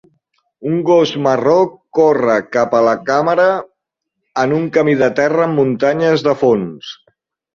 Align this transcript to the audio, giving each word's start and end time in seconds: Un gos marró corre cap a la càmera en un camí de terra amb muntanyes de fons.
Un 0.67 0.77
gos 0.85 1.09
marró 1.25 1.57
corre 1.97 2.37
cap 2.55 2.73
a 2.77 2.79
la 2.87 2.95
càmera 3.11 3.45
en 4.45 4.57
un 4.61 4.65
camí 4.79 4.97
de 5.03 5.11
terra 5.21 5.45
amb 5.49 5.61
muntanyes 5.63 6.25
de 6.29 6.37
fons. 6.45 6.91